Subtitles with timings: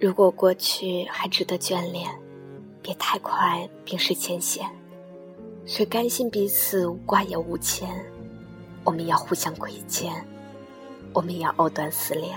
[0.00, 2.10] 如果过去还值得眷恋，
[2.80, 4.66] 别太快冰释前嫌。
[5.66, 7.86] 谁甘心彼此无挂也无牵？
[8.82, 10.10] 我们要互相亏欠，
[11.12, 12.34] 我们要藕断丝连。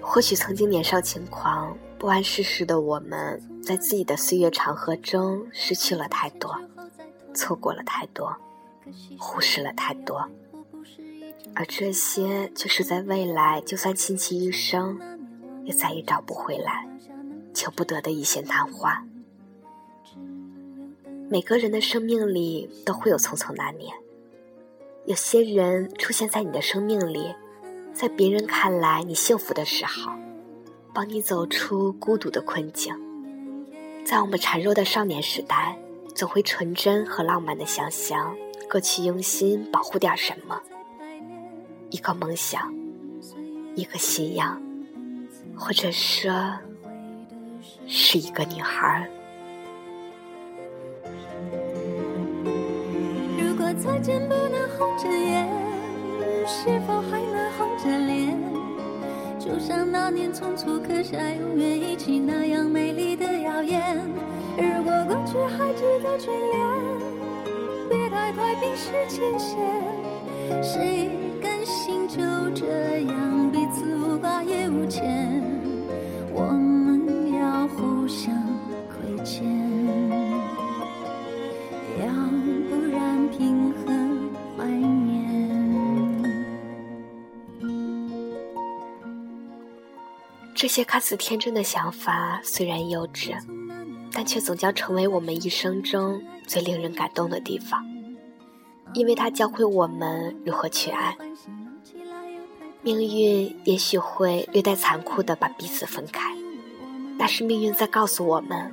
[0.00, 6.58] 或许曾经年少轻狂、不谙世事的我们，在自己的岁月长河中失去了太多，
[7.34, 8.34] 错过了太多，
[9.18, 10.26] 忽视了太多。
[11.54, 14.98] 而这些，却是在未来，就算倾其一生，
[15.64, 16.88] 也再也找不回来、
[17.52, 19.04] 求不得的一线昙花。
[21.28, 23.94] 每个人的生命里都会有匆匆那年，
[25.06, 27.34] 有些人出现在你的生命里，
[27.92, 30.12] 在别人看来你幸福的时候，
[30.92, 32.94] 帮你走出孤独的困境。
[34.04, 35.78] 在我们孱弱的少年时代，
[36.14, 38.36] 总会纯真和浪漫的想象，
[38.68, 40.60] 各去用心保护点什么。
[41.90, 42.72] 一个梦想，
[43.74, 44.60] 一个信仰，
[45.56, 46.32] 或者说，
[47.86, 49.08] 是一个女孩。
[53.38, 55.48] 如果再见不能红着眼，
[56.46, 58.38] 是否还能红着脸？
[59.38, 63.98] 就像那年匆促刻下永远一起那样美丽的谣言。
[64.56, 69.58] 如果过去还值得眷恋，别太快冰释前嫌。
[70.62, 71.10] 谁？
[90.60, 93.34] 这些看似天真的想法虽然幼稚，
[94.12, 97.82] 但却总将成为我们一生中最令人感动的地方，
[98.92, 101.16] 因为它教会我们如何去爱。
[102.82, 106.30] 命运也许会略带残酷的把彼此分开，
[107.18, 108.70] 但是命运在告诉我们，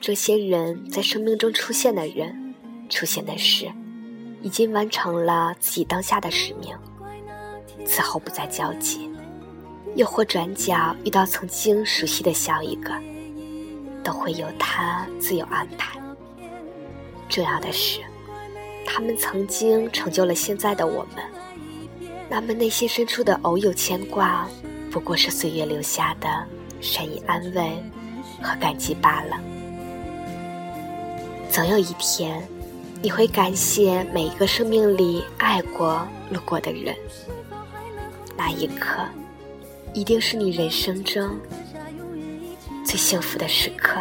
[0.00, 2.52] 这些人在生命中出现的人、
[2.88, 3.70] 出现的事，
[4.40, 6.76] 已经完成了自己当下的使命，
[7.86, 9.08] 此后不再交集，
[9.94, 12.92] 又或转角遇到曾经熟悉的下一个，
[14.02, 15.98] 都会有他自有安排。
[17.28, 18.00] 重要的是，
[18.86, 21.24] 他们曾经成就了现在的我们。
[22.28, 24.48] 那么内心深处的偶有牵挂，
[24.90, 26.28] 不过是岁月留下的
[26.80, 27.72] 善意安慰
[28.42, 29.38] 和感激罢了。
[31.50, 32.42] 总有一天，
[33.02, 36.96] 你会感谢每一个生命里爱过、路过的人。
[38.34, 39.02] 那一刻，
[39.94, 41.38] 一定是你人生中
[42.84, 44.00] 最幸福的时刻。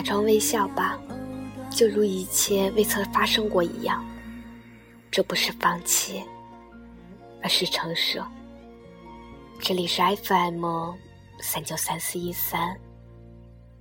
[0.00, 0.98] 假装微笑吧，
[1.70, 4.02] 就如一切未曾发生过一样。
[5.10, 6.24] 这不是放弃，
[7.42, 8.18] 而是成熟。
[9.60, 10.94] 这里是 FM
[11.42, 12.80] 三九三四一三，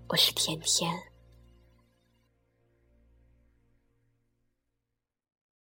[0.10, 0.94] 我是甜甜。